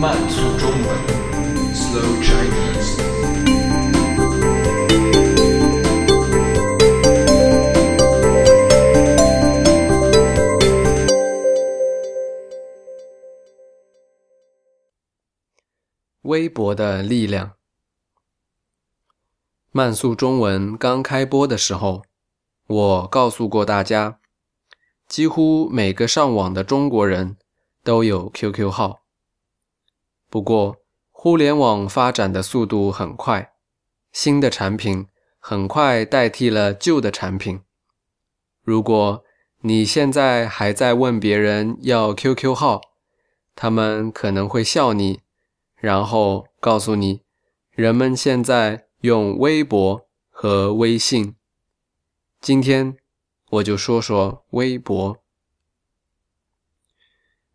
[0.00, 0.82] 慢速中文
[1.74, 2.96] ，Slow Chinese。
[16.22, 17.52] 微博的力量。
[19.72, 22.04] 慢速中文刚开播的时候，
[22.66, 24.20] 我告诉过大家，
[25.08, 27.36] 几乎每个上网的中国人
[27.82, 29.02] 都有 QQ 号。
[30.30, 30.76] 不过，
[31.10, 33.52] 互联网发展的速度很快，
[34.12, 35.06] 新的产品
[35.38, 37.60] 很快代替了旧的产品。
[38.62, 39.24] 如果
[39.60, 42.80] 你现在还在问别人要 QQ 号，
[43.54, 45.20] 他们可能会笑你。
[45.76, 47.22] 然后告诉你，
[47.70, 51.36] 人们现在用微博和微信。
[52.40, 52.96] 今天
[53.54, 55.22] 我就说说微博。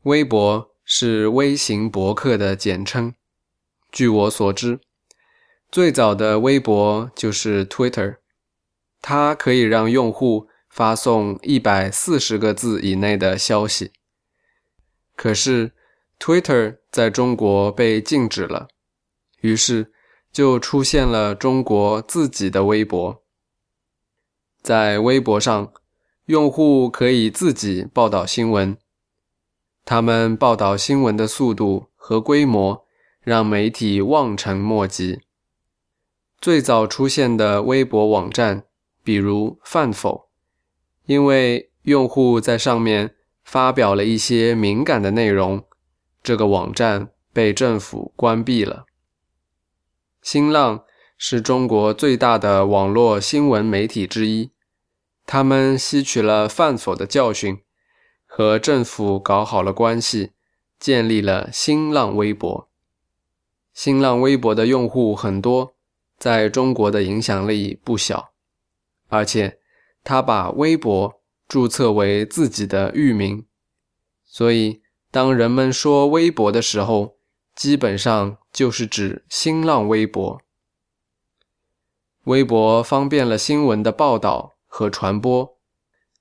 [0.03, 3.13] 微博是微型博客的简称。
[3.91, 4.79] 据我所知，
[5.71, 8.17] 最早的微博就是 Twitter，
[9.01, 13.91] 它可以让用户发送一百四十个字以内的消息。
[15.15, 15.73] 可是。
[16.21, 18.67] Twitter 在中国被禁止了，
[19.39, 19.93] 于是
[20.33, 23.23] 就出现了中国自己的微博。
[24.61, 25.71] 在微博上，
[26.29, 28.77] 用户可以自己报道新闻，
[29.83, 32.85] 他们报道新闻的速度和规模
[33.23, 35.21] 让媒体望尘莫及。
[36.39, 38.65] 最早出现的微博网站，
[39.03, 40.29] 比如饭否，
[41.07, 45.63] 因为用户在上面发表了一些敏感的内容。
[46.21, 48.85] 这个网站被政府关闭了。
[50.21, 50.83] 新浪
[51.17, 54.51] 是中国最大的网络新闻媒体之一，
[55.31, 57.61] 他们吸取了饭否的教训，
[58.25, 60.31] 和政府搞好了关系，
[60.79, 62.67] 建立了新浪微博。
[63.71, 65.75] 新浪微博的用户很多，
[66.17, 68.31] 在中国的影响力不小，
[69.09, 69.59] 而且
[70.03, 73.45] 他把微博注册为自己的域名，
[74.25, 74.81] 所以。
[75.11, 77.17] 当人们说微博的时候，
[77.55, 80.39] 基本上就是指新浪微博。
[82.25, 85.57] 微博方便了新闻的报道和传播，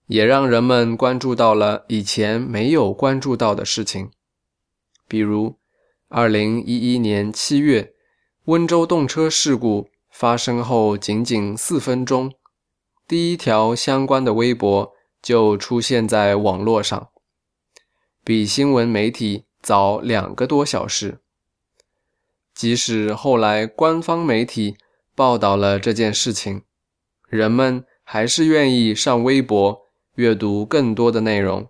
[0.06, 4.10] 也让人们关注到了以前没有关注到的事情。
[5.06, 5.58] 比如，
[6.08, 7.94] 二零一一年七月，
[8.46, 12.32] 温州动车事故发生后仅仅四分钟，
[13.06, 14.92] 第一条相关的微博
[15.22, 17.10] 就出现在网络上。
[18.24, 21.20] 比新闻媒体早两个多小时。
[22.54, 24.76] 即使后来官方媒体
[25.14, 26.62] 报道了这件事情，
[27.28, 29.82] 人们还是愿意上微博
[30.14, 31.68] 阅读更多的内容。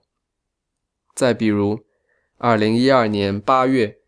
[1.12, 1.81] 再比如，
[2.37, 3.99] 二零一二年八月，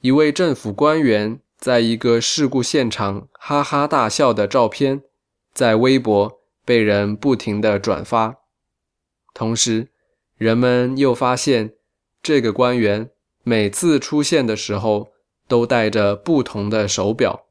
[0.00, 5.02] 一位政府官员在一个事故现场哈哈大笑的照片，
[5.54, 8.38] 在微博被人不停的转发，
[9.32, 9.86] 同时，
[10.36, 11.74] 人们又发现。
[12.20, 13.10] 这个官员
[13.44, 15.12] 每次出现的时候
[15.46, 17.46] 都戴着不同的手表，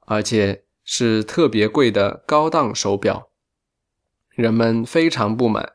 [0.00, 3.30] 而且是特别贵的高档手表。
[4.34, 5.72] 人们非常不满，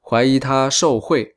[0.00, 1.36] 怀疑他受贿。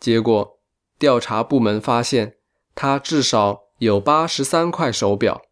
[0.00, 0.58] 结果
[0.98, 2.36] 调查部门发现，
[2.74, 5.42] 他至少有八十三块手表，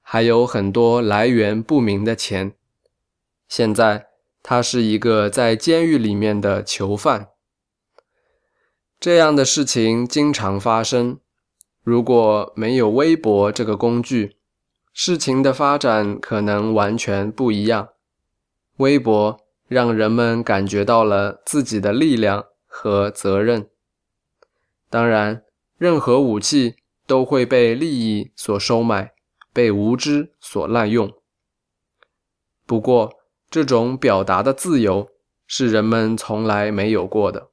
[0.00, 2.54] 还有很多来源不明的钱。
[3.48, 4.06] 现在
[4.42, 7.30] 他是一个在监狱里面的囚犯。
[9.00, 11.18] 这样的事情经常发生。
[11.82, 14.38] 如果没有微博这个工具，
[14.94, 17.90] 事情的发展可能完全不一样。
[18.78, 23.68] 微博让人们感觉到了自己的力量和责任。
[24.90, 25.42] 当然，
[25.78, 26.76] 任何武器
[27.06, 29.12] 都会被利益所收买，
[29.52, 31.12] 被无知所滥用。
[32.66, 33.12] 不过，
[33.50, 35.08] 这种表达的自由
[35.46, 37.50] 是人们从来没有过的。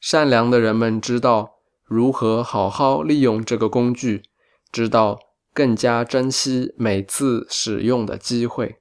[0.00, 4.22] 善良的人们知道如何好好利用这个工具，
[4.70, 5.18] 知道
[5.52, 8.80] 更加珍惜每次使用的机会。